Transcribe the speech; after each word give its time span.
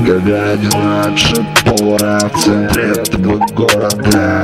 Гагарин 0.00 0.70
младший 0.74 1.44
повара 1.64 2.18
в 2.18 2.40
центре 2.40 2.90
этого 2.90 3.46
города. 3.54 4.42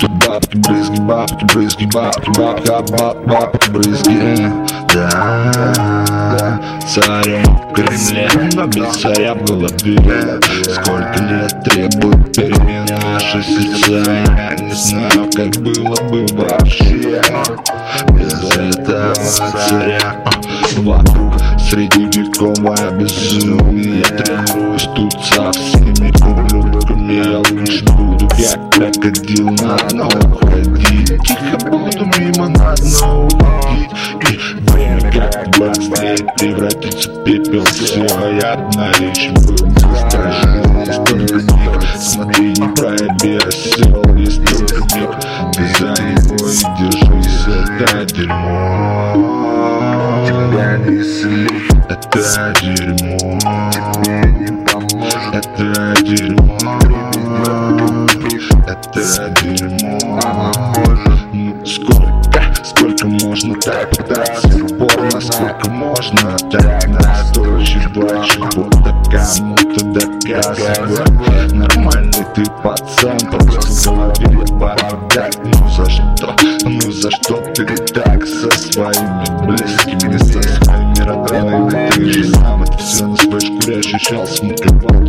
Тут 0.00 0.10
бабки, 0.26 0.56
брызги, 0.56 1.00
бабки, 1.00 1.44
брызги, 1.44 1.86
бабки, 1.92 2.30
бабка, 2.38 2.82
баб, 2.90 3.16
бабки, 3.26 3.70
брызги. 3.70 4.50
Да, 4.94 6.60
царем 6.86 7.51
Кремле, 7.74 8.28
без 8.66 8.96
царя 8.96 9.34
в 9.34 9.44
голове 9.44 10.40
Сколько 10.74 11.22
лет 11.24 11.64
требует 11.64 12.34
перемен 12.34 12.86
наши 13.02 13.42
сердца 13.42 14.52
не 14.60 14.72
знаю, 14.74 15.28
как 15.34 15.56
было 15.62 15.94
бы 16.08 16.26
вообще. 16.32 17.20
Без 18.14 18.56
этого 18.56 19.14
царя 19.68 20.24
Вокруг 20.78 21.34
средневековое 21.58 22.90
безумие. 22.92 24.02
Тренируюсь 24.04 24.88
тут 24.94 25.12
со 25.24 25.52
всеми 25.52 26.12
ублюдками 26.24 27.14
Я 27.14 27.38
лучше 27.38 27.84
буду 27.84 28.28
как 28.28 28.70
крокодил 28.70 29.50
на 29.50 29.76
дно 29.90 30.08
уходить 30.08 31.20
Тихо 31.22 31.70
буду 31.70 32.06
мимо 32.18 32.48
на 32.48 32.74
дно 32.74 33.28
как 35.30 35.48
быстрее 35.58 36.16
превратится 36.38 37.10
в 37.10 37.24
пепел 37.24 37.64
Все 37.64 38.04
одна 38.04 38.92
речь 38.98 39.30
был 39.30 39.56
застрашен 39.80 40.62
Столько 40.92 41.34
миг, 41.34 41.82
смотри, 41.98 42.48
не 42.48 42.68
проеби, 42.74 43.36
осел 43.46 44.16
Есть 44.16 44.44
только 44.44 44.80
миг, 44.96 45.10
ты 45.52 45.62
за 45.78 45.92
него 46.02 46.36
и 46.48 46.62
держись 46.78 47.46
Это 47.80 48.04
дерьмо. 48.14 49.42
Тебя 50.26 50.76
не 50.78 51.02
слить, 51.02 51.70
это 51.88 52.54
дерьмо. 52.60 53.38
Тебе 53.70 54.18
не 54.38 54.52
поможет, 54.64 55.34
это 55.34 55.94
дерьмо. 56.02 56.58
Это 58.66 59.00
дерьмо. 59.42 59.98
Сколько, 61.64 62.40
сколько 62.64 63.06
можно 63.06 63.54
так 63.60 63.90
пытаться 63.90 64.51
Сколько 65.22 65.70
можно? 65.70 66.36
Так 66.50 66.88
настойчиво 66.88 68.24
Чего-то 68.24 68.92
кому-то 69.08 69.84
доказывать 69.84 71.52
Нормальный 71.52 72.26
ты 72.34 72.44
пацан, 72.62 73.18
просто 73.30 73.90
в 73.90 74.20
голове 74.20 74.44
бардак 74.58 75.32
Ну 75.44 75.68
за 75.70 75.88
что, 75.88 76.34
ну 76.64 76.90
за 76.90 77.10
что 77.12 77.36
ты 77.54 77.64
так 77.66 78.26
со 78.26 78.50
своими 78.50 79.46
близкими 79.46 80.16
Со 80.18 80.42
своими 80.42 81.00
родными? 81.06 81.90
Ты 81.90 82.12
же 82.12 82.24
сам 82.34 82.64
это 82.64 82.78
все 82.78 83.06
на 83.06 83.16
своей 83.16 83.40
шкуре 83.40 83.78
ощущал 83.78 84.26
смаковал. 84.26 85.02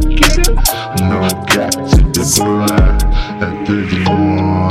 Ну 0.99 1.29
как 1.47 1.71
тебе 1.89 2.21
было? 2.37 2.67
Это 3.41 3.65
дерьмо. 3.65 4.69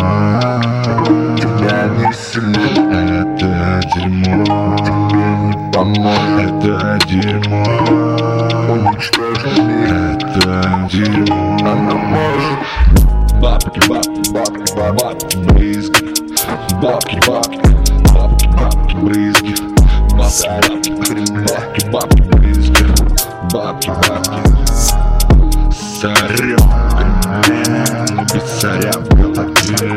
Тебя 1.37 1.89
не 1.99 2.13
сильно 2.15 3.33
Это 3.33 3.81
дерьмо 3.95 4.62
Поможет 5.83 6.65
Это 6.65 6.97
дерьмо 7.09 7.65
Уничтожил 8.73 9.65
мир 9.65 9.91
Это 10.13 10.89
дерьмо 10.89 11.57
Она 11.61 11.95
может 11.95 12.59
Бабки, 13.41 13.81
бабки, 13.89 14.31
бабки, 14.31 14.77
бабки, 14.77 15.37
брызги. 15.39 16.15
Бабки, 16.81 17.19
бабки, 17.27 17.59
бабки, 18.15 18.47
бабки, 18.57 18.95
брызги. 18.95 19.55
Бабки, 20.17 20.93
бабки, 20.93 21.33
бабки, 21.51 21.91
бабки, 21.91 22.23
брызги. 22.23 22.87
Бабки, 23.53 23.89
бабки. 23.89 24.41
Царем, 26.01 26.63
без 28.33 28.45
царя 28.61 28.93
в 28.93 29.09
голове 29.19 29.97